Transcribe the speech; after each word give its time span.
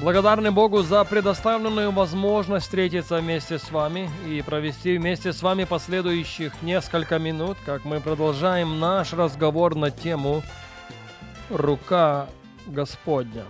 Благодарны 0.00 0.50
Богу 0.50 0.82
за 0.82 1.04
предоставленную 1.04 1.90
возможность 1.90 2.66
встретиться 2.66 3.18
вместе 3.18 3.58
с 3.58 3.70
вами 3.70 4.10
и 4.26 4.42
провести 4.42 4.98
вместе 4.98 5.32
с 5.32 5.42
вами 5.42 5.64
последующих 5.64 6.52
несколько 6.62 7.18
минут, 7.18 7.56
как 7.64 7.84
мы 7.84 8.00
продолжаем 8.00 8.78
наш 8.78 9.12
разговор 9.12 9.74
на 9.74 9.90
тему 9.90 10.42
«Рука 11.50 12.28
Господня». 12.66 13.44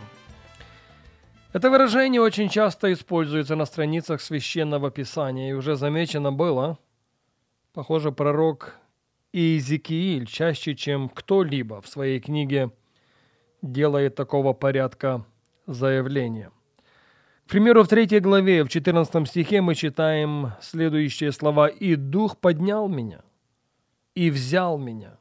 Это 1.53 1.71
выражение 1.71 2.21
очень 2.21 2.49
часто 2.49 2.93
используется 2.93 3.57
на 3.57 3.65
страницах 3.67 4.21
Священного 4.21 4.91
Писания, 4.91 5.51
и 5.51 5.55
уже 5.55 5.77
замечено 5.77 6.33
было– 6.33 6.79
Похоже, 7.77 8.11
пророк 8.11 8.79
Иезекииль 9.35 10.25
чаще, 10.25 10.75
чем 10.75 11.11
кто-либо 11.11 11.83
в 11.83 11.89
своей 11.89 12.21
книге 12.21 12.71
делает 13.61 14.15
такого 14.15 14.55
порядка 14.55 15.27
заявления. 15.67 16.51
К 17.47 17.51
примеру, 17.51 17.85
в 17.85 17.89
третьей 17.89 18.21
главе, 18.21 18.65
в 18.65 18.69
14 18.69 19.29
стихе 19.29 19.61
мы 19.61 19.75
читаем 19.75 20.53
следующие 20.61 21.33
слова 21.33 21.69
«И 21.69 21.95
Дух 21.95 22.39
поднял 22.39 22.89
меня, 22.89 23.23
и 24.15 24.31
взял 24.31 24.79
меня, 24.79 25.19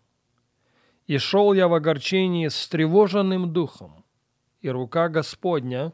и 1.05 1.17
шел 1.17 1.53
я 1.53 1.67
в 1.67 1.73
огорчении 1.73 2.47
с 2.47 2.67
тревоженным 2.67 3.53
духом, 3.53 4.03
и 4.61 4.69
рука 4.69 5.09
Господня 5.09 5.93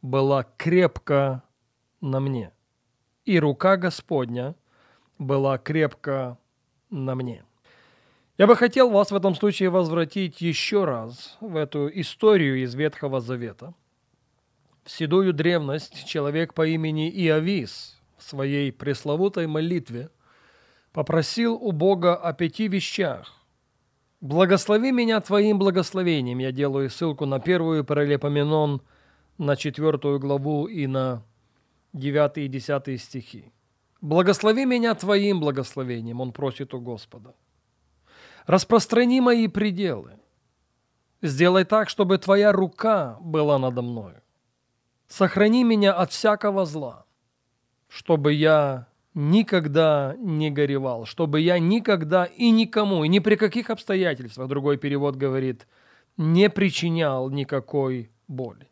была 0.00 0.44
крепко 0.56 1.42
на 2.00 2.20
мне, 2.20 2.52
и 3.24 3.38
рука 3.38 3.76
Господня– 3.76 4.54
была 5.18 5.58
крепко 5.58 6.38
на 6.90 7.14
мне. 7.14 7.44
Я 8.38 8.46
бы 8.46 8.54
хотел 8.54 8.88
вас 8.88 9.10
в 9.10 9.16
этом 9.16 9.34
случае 9.34 9.68
возвратить 9.68 10.40
еще 10.40 10.84
раз 10.84 11.36
в 11.40 11.56
эту 11.56 11.88
историю 11.88 12.62
из 12.62 12.72
Ветхого 12.72 13.20
Завета. 13.20 13.74
В 14.84 14.92
седую 14.92 15.32
древность 15.32 16.06
человек 16.06 16.54
по 16.54 16.64
имени 16.64 17.10
Иовис 17.10 17.98
в 18.16 18.22
своей 18.22 18.70
пресловутой 18.70 19.48
молитве 19.48 20.10
попросил 20.92 21.56
у 21.56 21.72
Бога 21.72 22.14
о 22.14 22.32
пяти 22.32 22.68
вещах. 22.68 23.34
«Благослови 24.20 24.92
меня 24.92 25.20
Твоим 25.20 25.58
благословением». 25.58 26.38
Я 26.38 26.52
делаю 26.52 26.90
ссылку 26.90 27.26
на 27.26 27.40
первую 27.40 27.84
паралепоменон, 27.84 28.82
на 29.36 29.56
четвертую 29.56 30.20
главу 30.20 30.66
и 30.66 30.86
на 30.86 31.24
девятый 31.92 32.44
и 32.44 32.48
десятый 32.48 32.98
стихи. 32.98 33.52
Благослови 34.00 34.64
меня 34.64 34.94
Твоим 34.94 35.40
благословением, 35.40 36.20
он 36.20 36.30
просит 36.30 36.72
у 36.72 36.80
Господа. 36.80 37.34
Распространи 38.46 39.20
мои 39.20 39.48
пределы. 39.48 40.12
Сделай 41.22 41.64
так, 41.64 41.88
чтобы 41.88 42.18
Твоя 42.18 42.52
рука 42.52 43.18
была 43.20 43.58
надо 43.58 43.82
мною. 43.82 44.22
Сохрани 45.08 45.64
меня 45.64 45.94
от 45.94 46.12
всякого 46.12 46.64
зла, 46.66 47.06
чтобы 47.88 48.32
я 48.32 48.86
никогда 49.14 50.14
не 50.18 50.50
горевал, 50.50 51.06
чтобы 51.06 51.40
я 51.40 51.58
никогда 51.58 52.26
и 52.26 52.50
никому, 52.50 53.04
и 53.04 53.08
ни 53.08 53.18
при 53.18 53.36
каких 53.36 53.70
обстоятельствах, 53.70 54.48
другой 54.48 54.76
перевод 54.76 55.16
говорит, 55.16 55.66
не 56.16 56.50
причинял 56.50 57.30
никакой 57.30 58.10
боли. 58.28 58.70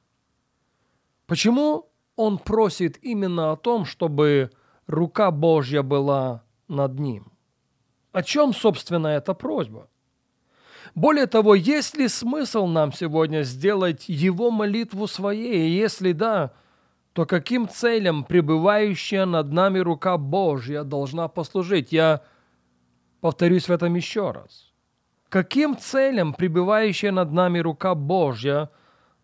Почему 1.26 1.88
он 2.16 2.38
просит 2.38 3.02
именно 3.02 3.52
о 3.52 3.56
том, 3.56 3.84
чтобы 3.84 4.50
рука 4.86 5.30
Божья 5.30 5.82
была 5.82 6.44
над 6.68 6.98
ним. 6.98 7.32
О 8.16 8.22
чем, 8.22 8.54
собственно, 8.54 9.08
эта 9.08 9.34
просьба? 9.34 9.90
Более 10.94 11.26
того, 11.26 11.54
есть 11.54 11.98
ли 11.98 12.08
смысл 12.08 12.66
нам 12.66 12.90
сегодня 12.90 13.42
сделать 13.42 14.08
его 14.08 14.50
молитву 14.50 15.06
своей? 15.06 15.68
И 15.68 15.76
если 15.76 16.12
да, 16.12 16.52
то 17.12 17.26
каким 17.26 17.68
целям 17.68 18.24
пребывающая 18.24 19.26
над 19.26 19.52
нами 19.52 19.80
рука 19.80 20.16
Божья 20.16 20.82
должна 20.82 21.28
послужить? 21.28 21.92
Я 21.92 22.22
повторюсь 23.20 23.68
в 23.68 23.70
этом 23.70 23.94
еще 23.94 24.30
раз. 24.30 24.72
Каким 25.28 25.76
целям 25.76 26.32
пребывающая 26.32 27.12
над 27.12 27.32
нами 27.32 27.58
рука 27.58 27.94
Божья 27.94 28.70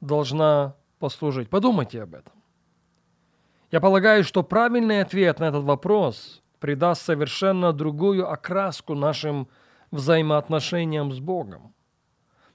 должна 0.03 0.75
послужить? 0.99 1.49
Подумайте 1.49 2.03
об 2.03 2.15
этом. 2.15 2.35
Я 3.71 3.81
полагаю, 3.81 4.23
что 4.23 4.43
правильный 4.43 5.01
ответ 5.01 5.41
на 5.41 5.45
этот 5.45 5.65
вопрос 5.65 6.42
придаст 6.63 7.03
совершенно 7.03 7.73
другую 7.73 8.31
окраску 8.31 8.95
нашим 8.95 9.49
взаимоотношениям 9.91 11.11
с 11.13 11.19
Богом. 11.19 11.75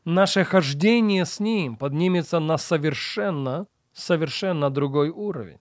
Наше 0.05 0.45
хождение 0.45 1.25
с 1.25 1.41
Ним 1.41 1.75
поднимется 1.75 2.39
на 2.39 2.57
совершенно, 2.57 3.67
совершенно 3.91 4.69
другой 4.69 5.09
уровень. 5.09 5.59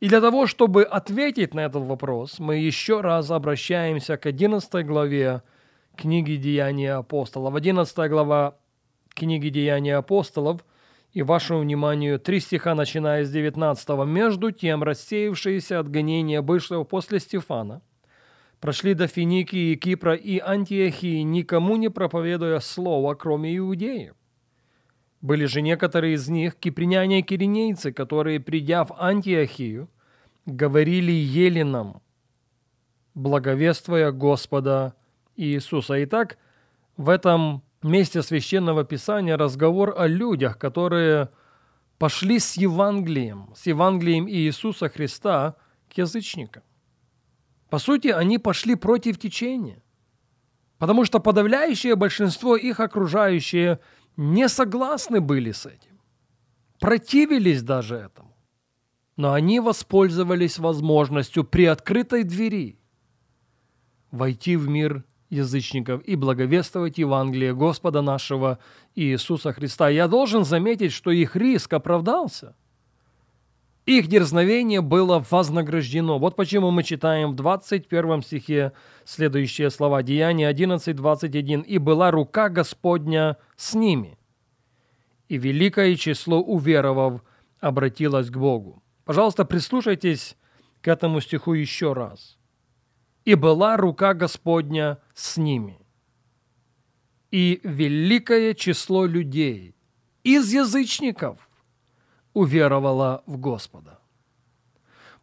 И 0.00 0.08
для 0.08 0.22
того, 0.22 0.46
чтобы 0.46 0.84
ответить 0.84 1.52
на 1.52 1.60
этот 1.60 1.82
вопрос, 1.82 2.38
мы 2.38 2.56
еще 2.56 3.02
раз 3.02 3.30
обращаемся 3.30 4.16
к 4.16 4.24
11 4.24 4.86
главе 4.86 5.42
книги 5.94 6.36
Деяния 6.36 6.94
апостолов. 6.94 7.54
11 7.54 8.10
глава 8.10 8.56
книги 9.14 9.50
Деяния 9.50 9.96
апостолов– 9.96 10.64
и 11.12 11.22
вашему 11.22 11.60
вниманию 11.60 12.18
три 12.18 12.40
стиха, 12.40 12.74
начиная 12.74 13.24
с 13.24 13.30
19 13.30 13.88
«Между 14.06 14.50
тем, 14.50 14.82
рассеявшиеся 14.82 15.80
от 15.80 15.90
гонения 15.90 16.40
бывшего 16.40 16.84
после 16.84 17.20
Стефана, 17.20 17.82
прошли 18.60 18.94
до 18.94 19.08
Финикии, 19.08 19.74
Кипра 19.74 20.14
и 20.14 20.38
Антиохии, 20.38 21.22
никому 21.22 21.76
не 21.76 21.90
проповедуя 21.90 22.60
слова, 22.60 23.14
кроме 23.14 23.56
иудеев. 23.56 24.14
Были 25.20 25.44
же 25.44 25.60
некоторые 25.60 26.14
из 26.14 26.28
них 26.28 26.56
киприняне 26.56 27.20
и 27.20 27.22
киринейцы, 27.22 27.92
которые, 27.92 28.40
придя 28.40 28.84
в 28.84 28.92
Антиохию, 28.98 29.88
говорили 30.46 31.12
еленам, 31.12 32.02
благовествуя 33.14 34.10
Господа 34.10 34.94
Иисуса. 35.36 36.02
Итак, 36.04 36.38
в 36.96 37.08
этом 37.08 37.62
месте 37.88 38.22
Священного 38.22 38.84
Писания 38.84 39.36
разговор 39.36 39.94
о 39.96 40.06
людях, 40.06 40.58
которые 40.58 41.30
пошли 41.98 42.38
с 42.38 42.54
Евангелием, 42.54 43.52
с 43.54 43.66
Евангелием 43.66 44.28
Иисуса 44.28 44.88
Христа 44.88 45.56
к 45.88 45.98
язычникам. 45.98 46.62
По 47.70 47.78
сути, 47.78 48.08
они 48.08 48.38
пошли 48.38 48.74
против 48.74 49.18
течения, 49.18 49.82
потому 50.78 51.04
что 51.04 51.20
подавляющее 51.20 51.96
большинство 51.96 52.56
их 52.56 52.80
окружающие 52.80 53.78
не 54.16 54.48
согласны 54.48 55.20
были 55.20 55.52
с 55.52 55.66
этим, 55.66 56.00
противились 56.80 57.62
даже 57.62 57.96
этому. 57.96 58.36
Но 59.16 59.32
они 59.32 59.60
воспользовались 59.60 60.58
возможностью 60.58 61.44
при 61.44 61.66
открытой 61.66 62.24
двери 62.24 62.78
войти 64.10 64.56
в 64.56 64.68
мир 64.68 65.04
язычников 65.32 66.02
и 66.02 66.14
благовествовать 66.14 66.98
Евангелие 66.98 67.54
Господа 67.54 68.02
нашего 68.02 68.58
Иисуса 68.94 69.52
Христа. 69.52 69.88
Я 69.88 70.06
должен 70.06 70.44
заметить, 70.44 70.92
что 70.92 71.10
их 71.10 71.34
риск 71.34 71.72
оправдался. 71.72 72.54
Их 73.86 74.06
дерзновение 74.06 74.80
было 74.80 75.24
вознаграждено. 75.28 76.18
Вот 76.18 76.36
почему 76.36 76.70
мы 76.70 76.84
читаем 76.84 77.32
в 77.32 77.34
21 77.34 78.22
стихе 78.22 78.72
следующие 79.04 79.70
слова. 79.70 80.02
Деяние 80.02 80.46
11, 80.46 80.94
21. 80.94 81.62
«И 81.62 81.78
была 81.78 82.10
рука 82.12 82.48
Господня 82.48 83.38
с 83.56 83.74
ними, 83.74 84.18
и 85.28 85.36
великое 85.36 85.96
число 85.96 86.40
уверовав 86.40 87.22
обратилось 87.58 88.30
к 88.30 88.36
Богу». 88.36 88.82
Пожалуйста, 89.04 89.44
прислушайтесь 89.44 90.36
к 90.80 90.86
этому 90.86 91.20
стиху 91.20 91.54
еще 91.54 91.92
раз 91.92 92.38
и 93.24 93.34
была 93.34 93.76
рука 93.76 94.14
Господня 94.14 94.98
с 95.14 95.36
ними. 95.36 95.78
И 97.30 97.60
великое 97.64 98.54
число 98.54 99.06
людей 99.06 99.74
из 100.22 100.52
язычников 100.52 101.48
уверовало 102.34 103.22
в 103.26 103.38
Господа. 103.38 103.98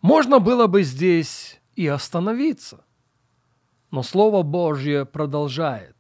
Можно 0.02 0.40
было 0.40 0.68
бы 0.68 0.84
здесь 0.84 1.60
и 1.76 1.88
остановиться, 1.88 2.86
но 3.92 4.04
Слово 4.04 4.44
Божье 4.44 5.06
продолжает. 5.06 5.96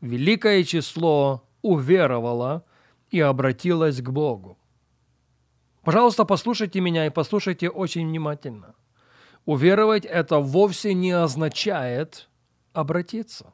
Великое 0.00 0.64
число 0.64 1.48
уверовало 1.62 2.64
и 3.10 3.20
обратилось 3.20 4.00
к 4.00 4.10
Богу. 4.10 4.58
Пожалуйста, 5.82 6.24
послушайте 6.24 6.80
меня 6.80 7.06
и 7.06 7.10
послушайте 7.10 7.70
очень 7.70 8.06
внимательно. 8.06 8.74
Уверовать 9.44 10.04
это 10.04 10.38
вовсе 10.38 10.94
не 10.94 11.12
означает 11.12 12.28
обратиться. 12.72 13.52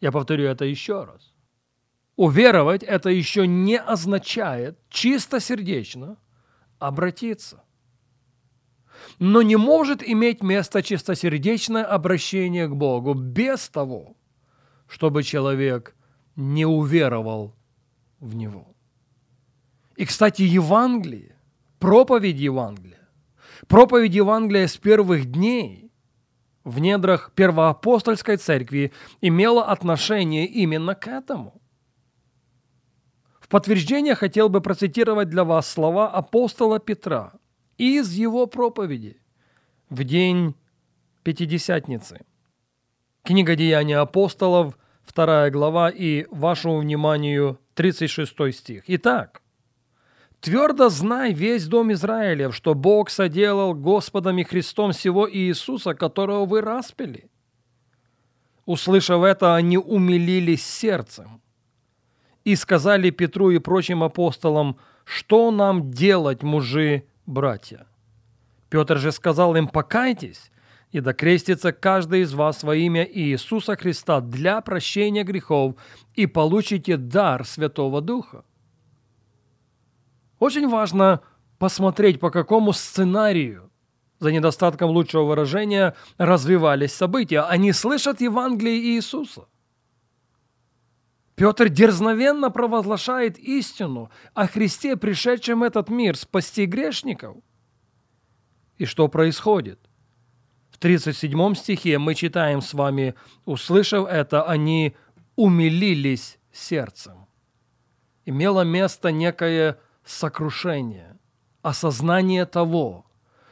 Я 0.00 0.12
повторю 0.12 0.46
это 0.46 0.64
еще 0.64 1.04
раз. 1.04 1.34
Уверовать 2.16 2.82
это 2.82 3.10
еще 3.10 3.46
не 3.46 3.78
означает 3.78 4.78
чисто 4.88 5.40
сердечно 5.40 6.16
обратиться. 6.78 7.64
Но 9.18 9.42
не 9.42 9.56
может 9.56 10.02
иметь 10.02 10.42
место 10.42 10.82
чистосердечное 10.82 11.84
обращение 11.84 12.68
к 12.68 12.74
Богу 12.74 13.14
без 13.14 13.68
того, 13.68 14.16
чтобы 14.86 15.22
человек 15.22 15.96
не 16.36 16.66
уверовал 16.66 17.54
в 18.20 18.34
Него. 18.36 18.74
И, 19.96 20.04
кстати, 20.04 20.42
Евангелие, 20.42 21.36
проповедь 21.78 22.38
Евангелия, 22.38 23.03
проповедь 23.66 24.14
Евангелия 24.14 24.66
с 24.66 24.76
первых 24.76 25.30
дней 25.30 25.90
в 26.64 26.78
недрах 26.78 27.32
первоапостольской 27.34 28.36
церкви 28.36 28.92
имела 29.20 29.66
отношение 29.66 30.46
именно 30.46 30.94
к 30.94 31.08
этому. 31.08 31.60
В 33.40 33.48
подтверждение 33.48 34.14
хотел 34.14 34.48
бы 34.48 34.60
процитировать 34.60 35.28
для 35.28 35.44
вас 35.44 35.70
слова 35.70 36.10
апостола 36.10 36.80
Петра 36.80 37.34
из 37.76 38.12
его 38.12 38.46
проповеди 38.46 39.20
в 39.90 40.02
день 40.04 40.54
Пятидесятницы. 41.22 42.20
Книга 43.22 43.56
Деяния 43.56 43.98
апостолов, 43.98 44.78
2 45.14 45.50
глава 45.50 45.88
и 45.88 46.26
вашему 46.30 46.78
вниманию 46.78 47.58
36 47.74 48.54
стих. 48.54 48.84
Итак, 48.86 49.40
Твердо 50.44 50.90
знай 50.90 51.32
весь 51.32 51.66
дом 51.66 51.90
Израилев, 51.94 52.54
что 52.54 52.74
Бог 52.74 53.08
соделал 53.08 53.72
Господом 53.72 54.36
и 54.36 54.44
Христом 54.44 54.92
всего 54.92 55.26
Иисуса, 55.26 55.94
которого 55.94 56.44
вы 56.44 56.60
распили. 56.60 57.30
Услышав 58.66 59.24
это, 59.24 59.54
они 59.54 59.78
умилились 59.78 60.62
сердцем 60.62 61.40
и 62.44 62.56
сказали 62.56 63.08
Петру 63.08 63.52
и 63.52 63.58
прочим 63.58 64.02
апостолам, 64.02 64.76
что 65.04 65.50
нам 65.50 65.90
делать, 65.90 66.42
мужи, 66.42 67.04
братья? 67.24 67.86
Петр 68.68 68.98
же 68.98 69.12
сказал 69.12 69.56
им, 69.56 69.66
покайтесь, 69.66 70.50
и 70.90 71.00
докрестится 71.00 71.72
каждый 71.72 72.20
из 72.20 72.34
вас 72.34 72.62
во 72.62 72.76
имя 72.76 73.08
Иисуса 73.10 73.76
Христа 73.76 74.20
для 74.20 74.60
прощения 74.60 75.24
грехов, 75.24 75.76
и 76.12 76.26
получите 76.26 76.98
дар 76.98 77.46
Святого 77.46 78.02
Духа. 78.02 78.44
Очень 80.38 80.68
важно 80.68 81.20
посмотреть, 81.58 82.20
по 82.20 82.30
какому 82.30 82.72
сценарию, 82.72 83.70
за 84.18 84.32
недостатком 84.32 84.90
лучшего 84.90 85.24
выражения, 85.24 85.94
развивались 86.18 86.92
события. 86.92 87.40
Они 87.40 87.72
слышат 87.72 88.20
Евангелие 88.20 88.78
Иисуса. 88.78 89.46
Петр 91.36 91.68
дерзновенно 91.68 92.50
провозглашает 92.50 93.38
истину 93.38 94.10
о 94.34 94.46
Христе, 94.46 94.96
пришедшем 94.96 95.64
этот 95.64 95.88
мир, 95.88 96.16
спасти 96.16 96.64
грешников. 96.64 97.36
И 98.78 98.84
что 98.84 99.08
происходит? 99.08 99.80
В 100.70 100.78
37 100.78 101.54
стихе 101.54 101.98
мы 101.98 102.14
читаем 102.14 102.60
с 102.60 102.72
вами, 102.72 103.14
услышав 103.44 104.06
это, 104.08 104.44
они 104.44 104.96
умилились 105.36 106.38
сердцем. 106.52 107.26
Имело 108.24 108.62
место 108.62 109.10
некое 109.10 109.78
сокрушение, 110.04 111.18
осознание 111.62 112.46
того, 112.46 113.06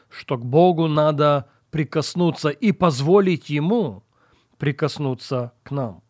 что 0.09 0.37
к 0.37 0.45
Богу 0.45 0.89
надо 0.89 1.49
прикоснуться 1.71 2.51
и 2.51 2.73
позволить 2.73 3.49
Ему 3.49 4.05
прикоснуться 4.59 5.53
к 5.63 5.71
нам. 5.71 6.03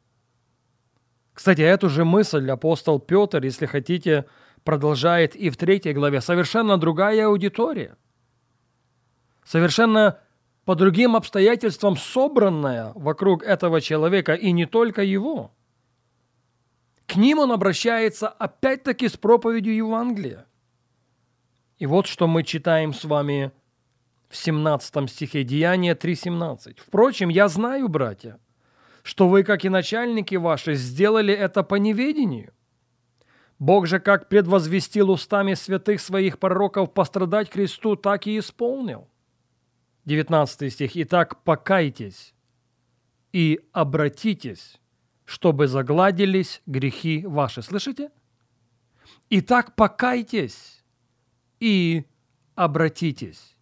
Кстати, 1.32 1.62
эту 1.62 1.88
же 1.88 2.04
мысль 2.04 2.50
апостол 2.50 2.98
Петр, 2.98 3.42
если 3.42 3.66
хотите, 3.66 4.26
продолжает 4.64 5.34
и 5.34 5.48
в 5.48 5.56
третьей 5.56 5.94
главе. 5.94 6.20
Совершенно 6.20 6.76
другая 6.76 7.26
аудитория. 7.26 7.96
Совершенно 9.44 10.18
по 10.64 10.74
другим 10.74 11.16
обстоятельствам 11.16 11.96
собранная 11.96 12.92
вокруг 12.94 13.42
этого 13.42 13.80
человека, 13.80 14.34
и 14.34 14.52
не 14.52 14.66
только 14.66 15.02
его– 15.02 15.52
к 17.12 17.16
ним 17.16 17.40
он 17.40 17.52
обращается 17.52 18.26
опять-таки 18.26 19.06
с 19.06 19.18
проповедью 19.18 19.76
Евангелия. 19.76 20.46
И 21.76 21.84
вот 21.84 22.06
что 22.06 22.26
мы 22.26 22.42
читаем 22.42 22.94
с 22.94 23.04
вами 23.04 23.52
в 24.30 24.36
17 24.36 25.10
стихе 25.10 25.44
Деяния 25.44 25.94
3.17. 25.94 26.78
«Впрочем, 26.80 27.28
я 27.28 27.48
знаю, 27.48 27.90
братья, 27.90 28.38
что 29.02 29.28
вы, 29.28 29.42
как 29.42 29.66
и 29.66 29.68
начальники 29.68 30.36
ваши, 30.36 30.74
сделали 30.74 31.34
это 31.34 31.62
по 31.62 31.74
неведению. 31.74 32.54
Бог 33.58 33.86
же, 33.86 34.00
как 34.00 34.30
предвозвестил 34.30 35.10
устами 35.10 35.52
святых 35.52 36.00
своих 36.00 36.38
пророков 36.38 36.94
пострадать 36.94 37.50
Христу, 37.50 37.94
так 37.94 38.26
и 38.26 38.38
исполнил». 38.38 39.06
19 40.06 40.72
стих. 40.72 40.92
«Итак, 40.94 41.44
покайтесь 41.44 42.32
и 43.34 43.60
обратитесь, 43.72 44.80
чтобы 45.32 45.66
загладились 45.66 46.60
грехи 46.66 47.24
ваши. 47.26 47.62
Слышите? 47.62 48.10
Итак, 49.30 49.74
покайтесь 49.74 50.84
и 51.58 52.04
обратитесь. 52.54 53.56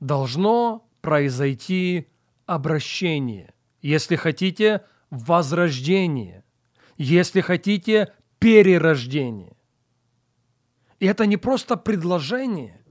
Должно 0.00 0.88
произойти 1.00 2.08
обращение, 2.46 3.54
если 3.80 4.16
хотите, 4.16 4.84
возрождение, 5.10 6.42
если 6.96 7.42
хотите, 7.42 8.12
перерождение. 8.40 9.56
И 10.98 11.06
это 11.06 11.26
не 11.26 11.36
просто 11.36 11.76
предложение, 11.76 12.84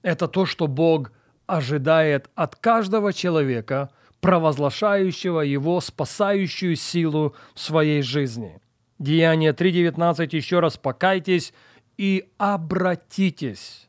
это 0.00 0.26
то, 0.26 0.46
что 0.46 0.68
Бог 0.68 1.12
ожидает 1.46 2.30
от 2.34 2.56
каждого 2.56 3.12
человека– 3.12 3.90
провозглашающего 4.20 5.40
его 5.40 5.80
спасающую 5.80 6.76
силу 6.76 7.34
в 7.54 7.60
своей 7.60 8.02
жизни. 8.02 8.60
Деяние 8.98 9.52
3.19 9.52 10.36
еще 10.36 10.60
раз 10.60 10.76
покайтесь 10.76 11.52
и 11.98 12.28
обратитесь, 12.38 13.88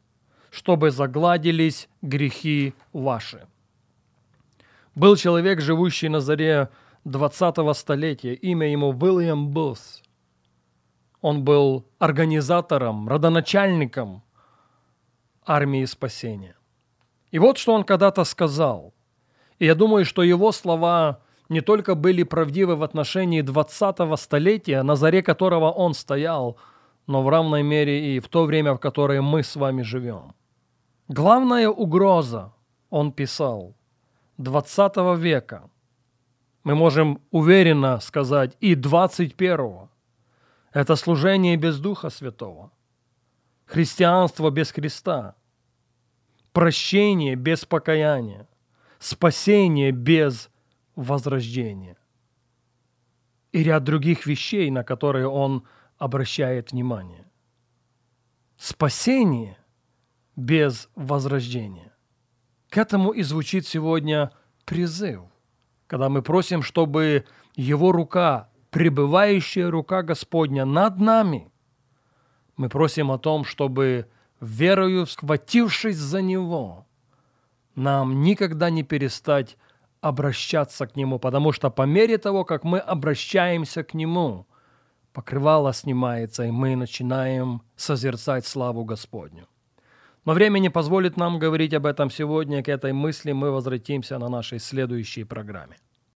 чтобы 0.49 0.91
загладились 0.91 1.87
грехи 2.01 2.73
ваши. 2.93 3.47
Был 4.95 5.15
человек, 5.15 5.61
живущий 5.61 6.09
на 6.09 6.19
заре 6.19 6.69
20-го 7.05 7.73
столетия, 7.73 8.33
имя 8.33 8.71
ему 8.71 8.89
Уильям 8.89 9.49
Бус. 9.49 10.01
Он 11.21 11.43
был 11.43 11.85
организатором, 11.99 13.07
родоначальником 13.07 14.23
армии 15.45 15.85
спасения. 15.85 16.55
И 17.31 17.39
вот 17.39 17.57
что 17.57 17.73
он 17.73 17.83
когда-то 17.83 18.23
сказал. 18.23 18.93
И 19.59 19.65
я 19.65 19.75
думаю, 19.75 20.05
что 20.05 20.23
его 20.23 20.51
слова 20.51 21.21
не 21.49 21.61
только 21.61 21.95
были 21.95 22.23
правдивы 22.23 22.75
в 22.75 22.83
отношении 22.83 23.41
20-го 23.41 24.15
столетия, 24.17 24.83
на 24.83 24.95
заре 24.95 25.23
которого 25.23 25.71
он 25.71 25.93
стоял, 25.93 26.57
но 27.07 27.23
в 27.23 27.29
равной 27.29 27.63
мере 27.63 28.15
и 28.15 28.19
в 28.19 28.27
то 28.27 28.43
время, 28.43 28.73
в 28.73 28.79
которое 28.79 29.21
мы 29.21 29.43
с 29.43 29.55
вами 29.55 29.81
живем. 29.81 30.33
Главная 31.07 31.69
угроза, 31.69 32.53
он 32.89 33.11
писал, 33.11 33.75
20 34.37 35.17
века, 35.17 35.69
мы 36.63 36.75
можем 36.75 37.21
уверенно 37.31 37.99
сказать, 38.01 38.57
и 38.59 38.75
21-го, 38.75 39.89
это 40.73 40.95
служение 40.97 41.55
без 41.55 41.79
Духа 41.79 42.09
Святого, 42.09 42.71
христианство 43.65 44.49
без 44.49 44.71
Христа, 44.71 45.35
прощение 46.51 47.35
без 47.35 47.65
покаяния– 47.65 48.47
спасение 48.99 49.91
без 49.91 50.49
возрождения. 50.95 51.97
И 53.51 53.63
ряд 53.63 53.83
других 53.83 54.25
вещей, 54.25 54.69
на 54.71 54.83
которые 54.83 55.27
он 55.27 55.63
обращает 55.97 56.71
внимание. 56.71 57.25
Спасение 58.57 59.57
без 60.35 60.89
возрождения. 60.95 61.93
К 62.69 62.77
этому 62.77 63.11
и 63.11 63.23
звучит 63.23 63.65
сегодня 63.65 64.31
призыв, 64.65 65.21
когда 65.87 66.09
мы 66.09 66.21
просим, 66.21 66.61
чтобы 66.61 67.25
Его 67.55 67.91
рука, 67.91 68.49
пребывающая 68.71 69.69
рука 69.69 70.03
Господня 70.03 70.65
над 70.65 70.99
нами, 70.99 71.51
мы 72.57 72.69
просим 72.69 73.11
о 73.11 73.17
том, 73.17 73.45
чтобы 73.45 74.07
верою, 74.41 75.05
схватившись 75.05 75.97
за 75.97 76.21
Него, 76.21 76.85
нам 77.77 78.21
никогда 78.21 78.69
не 78.69 78.83
перестать 78.83 79.57
обращаться 80.01 80.87
к 80.87 80.95
Нему, 80.95 81.19
потому 81.19 81.51
что 81.51 81.69
по 81.69 81.83
мере 81.83 82.17
того, 82.17 82.43
как 82.43 82.63
мы 82.63 82.79
обращаемся 82.79 83.83
к 83.83 83.93
Нему, 83.93 84.47
покрывало 85.13 85.73
снимается, 85.73 86.43
и 86.43 86.51
мы 86.51 86.75
начинаем 86.75 87.61
созерцать 87.75 88.45
славу 88.45 88.83
Господню. 88.83 89.47
Но 90.25 90.33
время 90.33 90.59
не 90.59 90.69
позволит 90.69 91.17
нам 91.17 91.39
говорить 91.39 91.73
об 91.73 91.85
этом 91.85 92.09
сегодня. 92.09 92.61
К 92.63 92.69
этой 92.69 92.93
мысли 92.93 93.31
мы 93.31 93.51
возвратимся 93.51 94.17
на 94.17 94.27
нашей 94.27 94.59
следующей 94.59 95.23
программе. 95.23 95.77